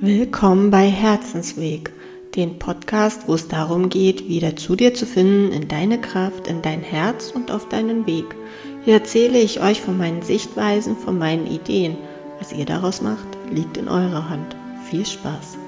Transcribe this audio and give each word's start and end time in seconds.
Willkommen 0.00 0.70
bei 0.70 0.86
Herzensweg, 0.86 1.92
den 2.36 2.60
Podcast, 2.60 3.26
wo 3.26 3.34
es 3.34 3.48
darum 3.48 3.88
geht, 3.88 4.28
wieder 4.28 4.54
zu 4.54 4.76
dir 4.76 4.94
zu 4.94 5.06
finden, 5.06 5.50
in 5.50 5.66
deine 5.66 6.00
Kraft, 6.00 6.46
in 6.46 6.62
dein 6.62 6.82
Herz 6.82 7.32
und 7.32 7.50
auf 7.50 7.68
deinen 7.68 8.06
Weg. 8.06 8.26
Hier 8.84 8.94
erzähle 8.94 9.40
ich 9.40 9.60
euch 9.60 9.80
von 9.80 9.98
meinen 9.98 10.22
Sichtweisen, 10.22 10.96
von 10.96 11.18
meinen 11.18 11.48
Ideen. 11.48 11.96
Was 12.38 12.52
ihr 12.52 12.64
daraus 12.64 13.02
macht, 13.02 13.26
liegt 13.50 13.76
in 13.76 13.88
eurer 13.88 14.30
Hand. 14.30 14.54
Viel 14.88 15.04
Spaß! 15.04 15.58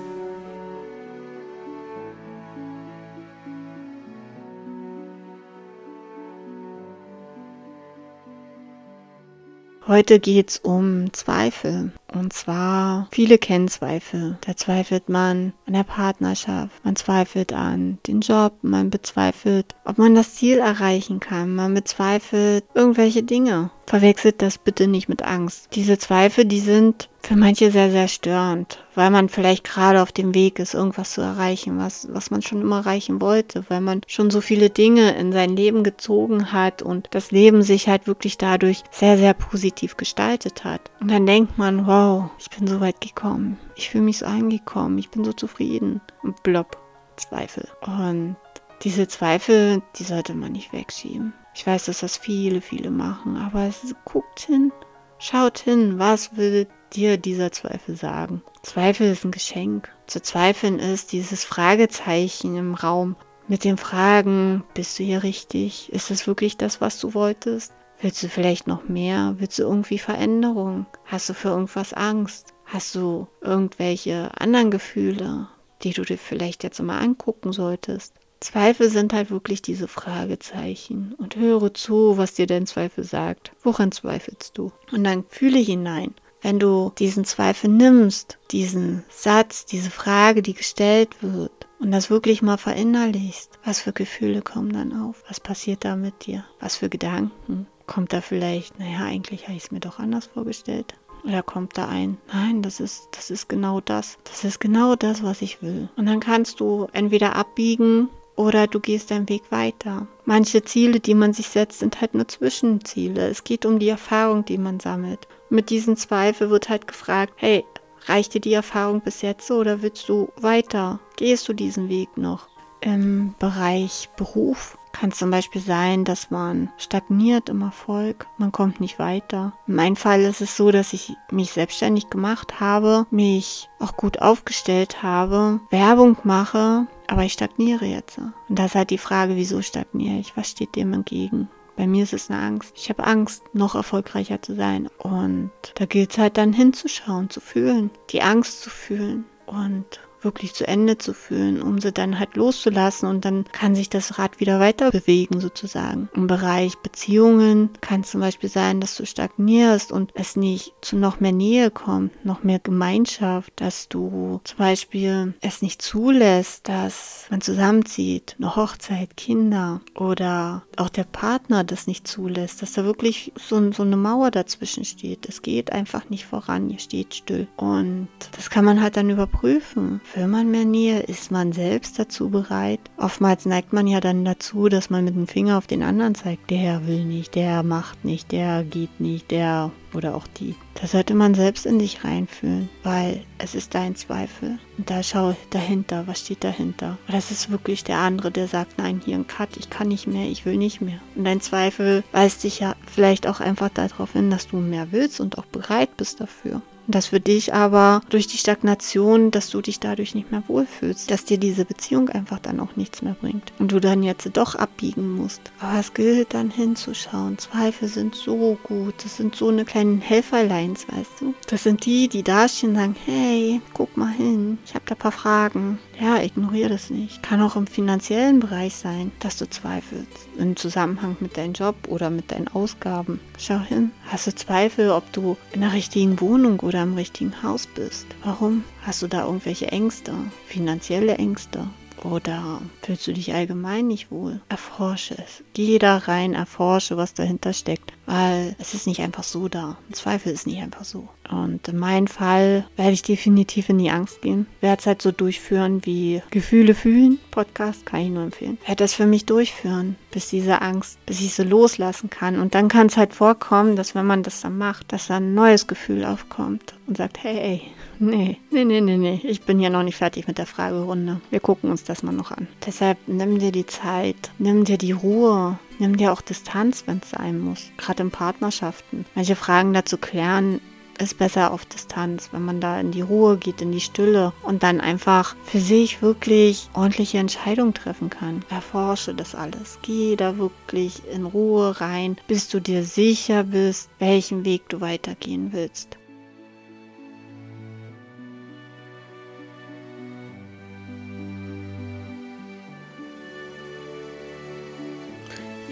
Heute 9.88 10.20
geht 10.20 10.50
es 10.50 10.58
um 10.58 11.12
Zweifel. 11.12 11.90
Und 12.12 12.32
zwar, 12.32 13.08
viele 13.12 13.38
kennen 13.38 13.68
Zweifel. 13.68 14.36
Da 14.44 14.56
zweifelt 14.56 15.08
man 15.08 15.52
an 15.66 15.74
der 15.74 15.84
Partnerschaft, 15.84 16.84
man 16.84 16.96
zweifelt 16.96 17.52
an 17.52 17.98
den 18.06 18.20
Job, 18.20 18.54
man 18.62 18.90
bezweifelt, 18.90 19.74
ob 19.84 19.98
man 19.98 20.14
das 20.14 20.34
Ziel 20.34 20.58
erreichen 20.58 21.20
kann, 21.20 21.54
man 21.54 21.74
bezweifelt 21.74 22.64
irgendwelche 22.74 23.22
Dinge. 23.22 23.70
Verwechselt 23.90 24.40
das 24.40 24.56
bitte 24.56 24.86
nicht 24.86 25.08
mit 25.08 25.22
Angst. 25.22 25.70
Diese 25.74 25.98
Zweifel, 25.98 26.44
die 26.44 26.60
sind 26.60 27.08
für 27.22 27.34
manche 27.34 27.72
sehr, 27.72 27.90
sehr 27.90 28.06
störend, 28.06 28.84
weil 28.94 29.10
man 29.10 29.28
vielleicht 29.28 29.64
gerade 29.64 30.00
auf 30.00 30.12
dem 30.12 30.32
Weg 30.32 30.60
ist, 30.60 30.74
irgendwas 30.74 31.10
zu 31.10 31.22
erreichen, 31.22 31.76
was, 31.76 32.06
was 32.12 32.30
man 32.30 32.40
schon 32.40 32.60
immer 32.60 32.76
erreichen 32.76 33.20
wollte, 33.20 33.64
weil 33.66 33.80
man 33.80 34.02
schon 34.06 34.30
so 34.30 34.40
viele 34.40 34.70
Dinge 34.70 35.16
in 35.16 35.32
sein 35.32 35.56
Leben 35.56 35.82
gezogen 35.82 36.52
hat 36.52 36.82
und 36.82 37.08
das 37.10 37.32
Leben 37.32 37.64
sich 37.64 37.88
halt 37.88 38.06
wirklich 38.06 38.38
dadurch 38.38 38.84
sehr, 38.92 39.18
sehr 39.18 39.34
positiv 39.34 39.96
gestaltet 39.96 40.62
hat. 40.62 40.82
Und 41.00 41.10
dann 41.10 41.26
denkt 41.26 41.58
man, 41.58 41.84
wow, 41.84 42.30
ich 42.38 42.48
bin 42.48 42.68
so 42.68 42.80
weit 42.80 43.00
gekommen. 43.00 43.58
Ich 43.74 43.90
fühle 43.90 44.04
mich 44.04 44.18
so 44.18 44.26
angekommen. 44.26 44.98
Ich 44.98 45.10
bin 45.10 45.24
so 45.24 45.32
zufrieden. 45.32 46.00
Und 46.22 46.44
blob, 46.44 46.78
Zweifel. 47.16 47.66
Und 47.84 48.36
diese 48.82 49.08
Zweifel, 49.08 49.82
die 49.98 50.04
sollte 50.04 50.34
man 50.34 50.52
nicht 50.52 50.72
wegschieben. 50.72 51.32
Ich 51.54 51.66
weiß, 51.66 51.86
dass 51.86 52.00
das 52.00 52.16
viele, 52.16 52.60
viele 52.60 52.90
machen, 52.90 53.36
aber 53.36 53.66
es, 53.66 53.94
guckt 54.04 54.40
hin, 54.40 54.72
schaut 55.18 55.58
hin, 55.58 55.98
was 55.98 56.36
will 56.36 56.66
dir 56.92 57.18
dieser 57.18 57.52
Zweifel 57.52 57.96
sagen? 57.96 58.42
Zweifel 58.62 59.10
ist 59.10 59.24
ein 59.24 59.30
Geschenk. 59.30 59.90
Zu 60.06 60.22
zweifeln 60.22 60.78
ist 60.78 61.12
dieses 61.12 61.44
Fragezeichen 61.44 62.56
im 62.56 62.74
Raum 62.74 63.16
mit 63.48 63.64
den 63.64 63.78
Fragen, 63.78 64.64
bist 64.74 64.98
du 64.98 65.02
hier 65.02 65.22
richtig? 65.22 65.92
Ist 65.92 66.10
es 66.10 66.26
wirklich 66.26 66.56
das, 66.56 66.80
was 66.80 67.00
du 67.00 67.14
wolltest? 67.14 67.72
Willst 68.00 68.22
du 68.22 68.28
vielleicht 68.28 68.66
noch 68.66 68.88
mehr? 68.88 69.34
Willst 69.38 69.58
du 69.58 69.64
irgendwie 69.64 69.98
Veränderung? 69.98 70.86
Hast 71.04 71.28
du 71.28 71.34
für 71.34 71.48
irgendwas 71.48 71.92
Angst? 71.92 72.54
Hast 72.64 72.94
du 72.94 73.26
irgendwelche 73.40 74.30
anderen 74.38 74.70
Gefühle, 74.70 75.48
die 75.82 75.92
du 75.92 76.02
dir 76.02 76.16
vielleicht 76.16 76.62
jetzt 76.62 76.80
mal 76.80 77.00
angucken 77.00 77.52
solltest? 77.52 78.19
Zweifel 78.40 78.90
sind 78.90 79.12
halt 79.12 79.30
wirklich 79.30 79.62
diese 79.62 79.88
Fragezeichen. 79.88 81.14
Und 81.18 81.36
höre 81.36 81.72
zu, 81.74 82.16
was 82.16 82.34
dir 82.34 82.46
dein 82.46 82.66
Zweifel 82.66 83.04
sagt. 83.04 83.52
Woran 83.62 83.92
zweifelst 83.92 84.56
du? 84.56 84.72
Und 84.92 85.04
dann 85.04 85.24
fühle 85.28 85.58
hinein. 85.58 86.14
Wenn 86.42 86.58
du 86.58 86.92
diesen 86.98 87.26
Zweifel 87.26 87.68
nimmst, 87.68 88.38
diesen 88.50 89.04
Satz, 89.10 89.66
diese 89.66 89.90
Frage, 89.90 90.40
die 90.40 90.54
gestellt 90.54 91.16
wird, 91.20 91.52
und 91.78 91.92
das 91.92 92.10
wirklich 92.10 92.42
mal 92.42 92.58
verinnerlichst, 92.58 93.58
was 93.64 93.80
für 93.80 93.92
Gefühle 93.92 94.42
kommen 94.42 94.72
dann 94.72 95.00
auf? 95.00 95.24
Was 95.28 95.40
passiert 95.40 95.84
da 95.84 95.96
mit 95.96 96.26
dir? 96.26 96.44
Was 96.60 96.76
für 96.76 96.90
Gedanken? 96.90 97.66
kommt 97.90 98.12
da 98.12 98.20
vielleicht, 98.20 98.78
naja, 98.78 99.00
eigentlich 99.04 99.48
habe 99.48 99.56
ich 99.56 99.64
es 99.64 99.70
mir 99.72 99.80
doch 99.80 99.98
anders 99.98 100.26
vorgestellt. 100.26 100.94
Oder 101.24 101.42
kommt 101.42 101.76
da 101.76 101.88
ein, 101.88 102.18
nein, 102.32 102.62
das 102.62 102.78
ist, 102.78 103.08
das 103.10 103.30
ist 103.30 103.48
genau 103.48 103.80
das. 103.80 104.16
Das 104.24 104.44
ist 104.44 104.60
genau 104.60 104.94
das, 104.94 105.22
was 105.24 105.42
ich 105.42 105.60
will. 105.60 105.88
Und 105.96 106.06
dann 106.06 106.20
kannst 106.20 106.60
du 106.60 106.86
entweder 106.92 107.34
abbiegen 107.34 108.08
oder 108.40 108.66
du 108.66 108.80
gehst 108.80 109.10
deinen 109.10 109.28
Weg 109.28 109.42
weiter. 109.50 110.06
Manche 110.24 110.62
Ziele, 110.62 110.98
die 110.98 111.14
man 111.14 111.34
sich 111.34 111.48
setzt, 111.48 111.80
sind 111.80 112.00
halt 112.00 112.14
nur 112.14 112.26
Zwischenziele. 112.26 113.28
Es 113.28 113.44
geht 113.44 113.66
um 113.66 113.78
die 113.78 113.90
Erfahrung, 113.90 114.44
die 114.46 114.56
man 114.56 114.80
sammelt. 114.80 115.28
Mit 115.50 115.68
diesen 115.68 115.96
Zweifeln 115.96 116.50
wird 116.50 116.70
halt 116.70 116.86
gefragt, 116.86 117.34
hey, 117.36 117.64
reicht 118.06 118.32
dir 118.32 118.40
die 118.40 118.54
Erfahrung 118.54 119.02
bis 119.02 119.20
jetzt 119.20 119.50
oder 119.50 119.82
willst 119.82 120.08
du 120.08 120.30
weiter? 120.36 121.00
Gehst 121.16 121.48
du 121.48 121.52
diesen 121.52 121.90
Weg 121.90 122.16
noch? 122.16 122.48
Im 122.80 123.34
Bereich 123.38 124.08
Beruf 124.16 124.78
kann 124.92 125.12
zum 125.12 125.30
Beispiel 125.30 125.60
sein, 125.60 126.04
dass 126.04 126.30
man 126.30 126.70
stagniert 126.78 127.48
im 127.48 127.60
Erfolg, 127.62 128.26
man 128.38 128.52
kommt 128.52 128.80
nicht 128.80 128.98
weiter. 128.98 129.52
In 129.66 129.74
meinem 129.74 129.96
Fall 129.96 130.22
ist 130.22 130.40
es 130.40 130.56
so, 130.56 130.70
dass 130.70 130.94
ich 130.94 131.12
mich 131.30 131.52
selbstständig 131.52 132.08
gemacht 132.08 132.58
habe, 132.58 133.06
mich 133.10 133.68
auch 133.78 133.96
gut 133.96 134.20
aufgestellt 134.22 135.02
habe, 135.02 135.60
Werbung 135.70 136.16
mache, 136.24 136.86
aber 137.10 137.24
ich 137.24 137.32
stagniere 137.32 137.86
jetzt. 137.86 138.18
Und 138.18 138.58
da 138.58 138.66
ist 138.66 138.76
halt 138.76 138.90
die 138.90 138.98
Frage, 138.98 139.34
wieso 139.34 139.62
stagniere 139.62 140.20
ich? 140.20 140.36
Was 140.36 140.50
steht 140.50 140.76
dem 140.76 140.92
entgegen? 140.92 141.48
Bei 141.76 141.88
mir 141.88 142.04
ist 142.04 142.12
es 142.12 142.30
eine 142.30 142.40
Angst. 142.40 142.72
Ich 142.76 142.88
habe 142.88 143.04
Angst, 143.04 143.42
noch 143.52 143.74
erfolgreicher 143.74 144.40
zu 144.42 144.54
sein. 144.54 144.88
Und 144.98 145.50
da 145.74 145.86
gilt 145.86 146.12
es 146.12 146.18
halt 146.18 146.36
dann 146.36 146.52
hinzuschauen, 146.52 147.28
zu 147.28 147.40
fühlen, 147.40 147.90
die 148.10 148.22
Angst 148.22 148.60
zu 148.60 148.70
fühlen 148.70 149.24
und 149.46 150.00
wirklich 150.22 150.54
zu 150.54 150.66
Ende 150.66 150.98
zu 150.98 151.14
führen, 151.14 151.62
um 151.62 151.80
sie 151.80 151.92
dann 151.92 152.18
halt 152.18 152.36
loszulassen 152.36 153.08
und 153.08 153.24
dann 153.24 153.44
kann 153.52 153.74
sich 153.74 153.88
das 153.88 154.18
Rad 154.18 154.40
wieder 154.40 154.60
weiter 154.60 154.90
bewegen 154.90 155.40
sozusagen. 155.40 156.08
Im 156.14 156.26
Bereich 156.26 156.76
Beziehungen 156.78 157.70
kann 157.80 158.02
es 158.02 158.10
zum 158.10 158.20
Beispiel 158.20 158.48
sein, 158.48 158.80
dass 158.80 158.96
du 158.96 159.06
stagnierst 159.06 159.92
und 159.92 160.12
es 160.14 160.36
nicht 160.36 160.74
zu 160.80 160.96
noch 160.96 161.20
mehr 161.20 161.32
Nähe 161.32 161.70
kommt, 161.70 162.24
noch 162.24 162.42
mehr 162.42 162.58
Gemeinschaft, 162.58 163.52
dass 163.56 163.88
du 163.88 164.40
zum 164.44 164.58
Beispiel 164.58 165.34
es 165.40 165.62
nicht 165.62 165.82
zulässt, 165.82 166.68
dass 166.68 167.26
man 167.30 167.40
zusammenzieht, 167.40 168.36
eine 168.38 168.56
Hochzeit, 168.56 169.16
Kinder 169.16 169.80
oder 169.94 170.62
auch 170.76 170.88
der 170.88 171.04
Partner 171.04 171.64
das 171.64 171.86
nicht 171.86 172.06
zulässt, 172.06 172.62
dass 172.62 172.72
da 172.72 172.84
wirklich 172.84 173.32
so, 173.36 173.72
so 173.72 173.82
eine 173.82 173.96
Mauer 173.96 174.30
dazwischen 174.30 174.84
steht. 174.84 175.28
Es 175.28 175.42
geht 175.42 175.72
einfach 175.72 176.08
nicht 176.10 176.26
voran, 176.26 176.70
ihr 176.70 176.78
steht 176.78 177.14
still. 177.14 177.48
Und 177.56 178.08
das 178.36 178.50
kann 178.50 178.64
man 178.64 178.80
halt 178.80 178.96
dann 178.96 179.10
überprüfen 179.10 180.00
Will 180.14 180.26
man 180.26 180.50
mehr 180.50 180.64
Nähe? 180.64 181.00
Ist 181.00 181.30
man 181.30 181.52
selbst 181.52 181.96
dazu 181.96 182.30
bereit? 182.30 182.80
Oftmals 182.96 183.46
neigt 183.46 183.72
man 183.72 183.86
ja 183.86 184.00
dann 184.00 184.24
dazu, 184.24 184.68
dass 184.68 184.90
man 184.90 185.04
mit 185.04 185.14
dem 185.14 185.28
Finger 185.28 185.56
auf 185.56 185.68
den 185.68 185.84
anderen 185.84 186.16
zeigt. 186.16 186.50
Der 186.50 186.88
will 186.88 187.04
nicht, 187.04 187.36
der 187.36 187.62
macht 187.62 188.04
nicht, 188.04 188.32
der 188.32 188.64
geht 188.64 188.98
nicht, 188.98 189.30
der 189.30 189.70
oder 189.94 190.16
auch 190.16 190.26
die. 190.26 190.56
Da 190.74 190.88
sollte 190.88 191.14
man 191.14 191.34
selbst 191.34 191.64
in 191.64 191.78
dich 191.78 192.04
reinfühlen, 192.04 192.68
weil 192.82 193.22
es 193.38 193.54
ist 193.54 193.74
dein 193.74 193.94
Zweifel. 193.94 194.58
Und 194.78 194.90
da 194.90 195.04
schau 195.04 195.36
dahinter, 195.50 196.08
was 196.08 196.20
steht 196.20 196.42
dahinter. 196.42 196.98
Oder 197.08 197.18
es 197.18 197.30
ist 197.30 197.50
wirklich 197.50 197.84
der 197.84 197.98
andere, 197.98 198.32
der 198.32 198.48
sagt, 198.48 198.78
nein, 198.78 199.00
hier 199.04 199.14
ein 199.14 199.28
Cut, 199.28 199.56
ich 199.58 199.70
kann 199.70 199.88
nicht 199.88 200.08
mehr, 200.08 200.28
ich 200.28 200.44
will 200.44 200.56
nicht 200.56 200.80
mehr. 200.80 201.00
Und 201.14 201.24
dein 201.24 201.40
Zweifel 201.40 202.02
weist 202.10 202.42
dich 202.42 202.58
ja 202.58 202.74
vielleicht 202.86 203.28
auch 203.28 203.38
einfach 203.38 203.68
darauf 203.68 204.12
hin, 204.12 204.28
dass 204.30 204.48
du 204.48 204.56
mehr 204.56 204.88
willst 204.90 205.20
und 205.20 205.38
auch 205.38 205.46
bereit 205.46 205.96
bist 205.96 206.20
dafür. 206.20 206.62
Das 206.90 207.06
für 207.06 207.20
dich 207.20 207.54
aber 207.54 208.00
durch 208.08 208.26
die 208.26 208.36
Stagnation, 208.36 209.30
dass 209.30 209.50
du 209.50 209.60
dich 209.60 209.80
dadurch 209.80 210.14
nicht 210.14 210.30
mehr 210.30 210.42
wohlfühlst, 210.48 211.10
dass 211.10 211.24
dir 211.24 211.38
diese 211.38 211.64
Beziehung 211.64 212.08
einfach 212.08 212.38
dann 212.40 212.60
auch 212.60 212.76
nichts 212.76 213.02
mehr 213.02 213.16
bringt 213.20 213.52
und 213.58 213.72
du 213.72 213.80
dann 213.80 214.02
jetzt 214.02 214.28
doch 214.34 214.54
abbiegen 214.54 215.14
musst. 215.14 215.40
Aber 215.60 215.78
es 215.78 215.94
gilt 215.94 216.34
dann 216.34 216.50
hinzuschauen. 216.50 217.38
Zweifel 217.38 217.88
sind 217.88 218.14
so 218.14 218.58
gut. 218.62 218.94
Das 219.04 219.16
sind 219.16 219.36
so 219.36 219.48
eine 219.48 219.64
kleinen 219.64 220.00
Helferleins, 220.00 220.86
weißt 220.88 221.20
du. 221.20 221.34
Das 221.48 221.62
sind 221.62 221.84
die, 221.84 222.08
die 222.08 222.22
da 222.22 222.48
stehen 222.48 222.70
und 222.70 222.76
sagen, 222.76 222.96
hey, 223.04 223.60
guck 223.74 223.96
mal 223.96 224.10
hin. 224.10 224.58
Ich 224.64 224.74
habe 224.74 224.84
da 224.86 224.94
ein 224.94 224.98
paar 224.98 225.12
Fragen. 225.12 225.78
Ja, 226.00 226.22
ignoriere 226.22 226.70
das 226.70 226.88
nicht. 226.88 227.22
Kann 227.22 227.42
auch 227.42 227.56
im 227.56 227.66
finanziellen 227.66 228.40
Bereich 228.40 228.74
sein, 228.74 229.12
dass 229.20 229.36
du 229.36 229.48
zweifelst. 229.48 230.28
Im 230.38 230.56
Zusammenhang 230.56 231.16
mit 231.20 231.36
deinem 231.36 231.52
Job 231.52 231.76
oder 231.88 232.08
mit 232.08 232.32
deinen 232.32 232.48
Ausgaben. 232.48 233.20
Schau 233.38 233.58
hin. 233.58 233.90
Hast 234.06 234.26
du 234.26 234.34
Zweifel, 234.34 234.90
ob 234.90 235.12
du 235.12 235.36
in 235.52 235.60
der 235.60 235.74
richtigen 235.74 236.20
Wohnung 236.20 236.60
oder 236.60 236.82
im 236.82 236.94
richtigen 236.94 237.42
Haus 237.42 237.66
bist? 237.66 238.06
Warum? 238.24 238.64
Hast 238.82 239.02
du 239.02 239.08
da 239.08 239.26
irgendwelche 239.26 239.66
Ängste? 239.66 240.14
Finanzielle 240.46 241.16
Ängste? 241.16 241.66
Oder 242.02 242.62
fühlst 242.80 243.06
du 243.06 243.12
dich 243.12 243.34
allgemein 243.34 243.86
nicht 243.86 244.10
wohl? 244.10 244.40
Erforsche 244.48 245.18
es. 245.18 245.44
Geh 245.52 245.78
da 245.78 245.98
rein, 245.98 246.32
erforsche, 246.32 246.96
was 246.96 247.12
dahinter 247.12 247.52
steckt. 247.52 247.92
Weil 248.10 248.56
es 248.58 248.74
ist 248.74 248.88
nicht 248.88 249.00
einfach 249.02 249.22
so 249.22 249.46
da. 249.46 249.76
Zweifel 249.92 250.32
ist 250.32 250.44
nicht 250.44 250.60
einfach 250.60 250.84
so. 250.84 251.08
Und 251.30 251.68
in 251.68 251.78
meinem 251.78 252.08
Fall 252.08 252.66
werde 252.74 252.90
ich 252.90 253.02
definitiv 253.02 253.68
in 253.68 253.78
die 253.78 253.90
Angst 253.90 254.20
gehen. 254.20 254.48
Werde 254.60 254.80
es 254.80 254.86
halt 254.86 255.00
so 255.00 255.12
durchführen 255.12 255.86
wie 255.86 256.20
Gefühle 256.32 256.74
fühlen. 256.74 257.20
Podcast 257.30 257.86
kann 257.86 258.00
ich 258.00 258.08
nur 258.08 258.24
empfehlen. 258.24 258.58
Werde 258.66 258.82
das 258.82 258.94
für 258.94 259.06
mich 259.06 259.26
durchführen, 259.26 259.94
bis 260.10 260.28
diese 260.28 260.60
Angst, 260.60 260.98
bis 261.06 261.20
ich 261.20 261.34
sie 261.34 261.44
loslassen 261.44 262.10
kann. 262.10 262.40
Und 262.40 262.56
dann 262.56 262.66
kann 262.66 262.88
es 262.88 262.96
halt 262.96 263.14
vorkommen, 263.14 263.76
dass 263.76 263.94
wenn 263.94 264.06
man 264.06 264.24
das 264.24 264.40
dann 264.40 264.58
macht, 264.58 264.92
dass 264.92 265.06
dann 265.06 265.30
ein 265.30 265.34
neues 265.34 265.68
Gefühl 265.68 266.04
aufkommt 266.04 266.74
und 266.88 266.96
sagt, 266.96 267.22
hey, 267.22 267.38
ey, 267.38 267.62
nee, 268.00 268.38
nee, 268.50 268.64
nee, 268.64 268.80
nee, 268.80 268.96
nee, 268.96 269.20
ich 269.22 269.42
bin 269.42 269.60
ja 269.60 269.70
noch 269.70 269.84
nicht 269.84 269.98
fertig 269.98 270.26
mit 270.26 270.38
der 270.38 270.46
Fragerunde. 270.46 271.20
Wir 271.30 271.38
gucken 271.38 271.70
uns 271.70 271.84
das 271.84 272.02
mal 272.02 272.10
noch 272.10 272.32
an. 272.32 272.48
Deshalb 272.66 272.98
nimm 273.06 273.38
dir 273.38 273.52
die 273.52 273.66
Zeit, 273.66 274.32
nimm 274.38 274.64
dir 274.64 274.78
die 274.78 274.90
Ruhe, 274.90 275.60
nimm 275.80 275.96
dir 275.96 276.12
auch 276.12 276.20
Distanz, 276.20 276.84
wenn 276.86 277.00
es 277.02 277.10
sein 277.10 277.40
muss. 277.40 277.70
Gerade 277.76 278.02
in 278.02 278.10
Partnerschaften. 278.10 279.06
Manche 279.14 279.36
Fragen 279.36 279.72
dazu 279.72 279.98
klären 279.98 280.60
ist 281.00 281.18
besser 281.18 281.52
auf 281.52 281.64
Distanz, 281.64 282.28
wenn 282.32 282.44
man 282.44 282.60
da 282.60 282.78
in 282.78 282.90
die 282.90 283.00
Ruhe 283.00 283.38
geht, 283.38 283.62
in 283.62 283.72
die 283.72 283.80
Stille 283.80 284.32
und 284.42 284.62
dann 284.62 284.80
einfach 284.80 285.34
für 285.44 285.60
sich 285.60 286.02
wirklich 286.02 286.68
ordentliche 286.74 287.18
Entscheidungen 287.18 287.74
treffen 287.74 288.10
kann. 288.10 288.44
Erforsche 288.50 289.14
das 289.14 289.34
alles. 289.34 289.78
Geh 289.82 290.16
da 290.16 290.36
wirklich 290.36 291.02
in 291.10 291.24
Ruhe 291.24 291.80
rein, 291.80 292.16
bis 292.28 292.48
du 292.48 292.60
dir 292.60 292.84
sicher 292.84 293.44
bist, 293.44 293.88
welchen 293.98 294.44
Weg 294.44 294.68
du 294.68 294.80
weitergehen 294.80 295.52
willst. 295.52 295.96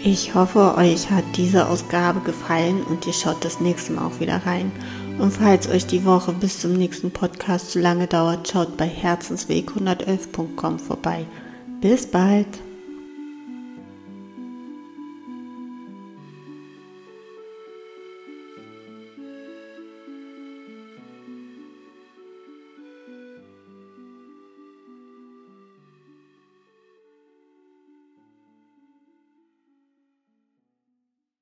Ich 0.01 0.33
hoffe, 0.33 0.75
euch 0.77 1.11
hat 1.11 1.25
diese 1.35 1.67
Ausgabe 1.67 2.21
gefallen 2.21 2.83
und 2.83 3.05
ihr 3.05 3.11
schaut 3.11 3.43
das 3.43 3.59
nächste 3.59 3.93
Mal 3.93 4.07
auch 4.07 4.19
wieder 4.21 4.45
rein. 4.45 4.71
Und 5.19 5.31
falls 5.31 5.67
euch 5.67 5.85
die 5.85 6.05
Woche 6.05 6.31
bis 6.31 6.59
zum 6.59 6.73
nächsten 6.73 7.11
Podcast 7.11 7.71
zu 7.71 7.79
lange 7.79 8.07
dauert, 8.07 8.47
schaut 8.47 8.77
bei 8.77 8.87
herzensweg111.com 8.87 10.79
vorbei. 10.79 11.25
Bis 11.81 12.07
bald! 12.07 12.68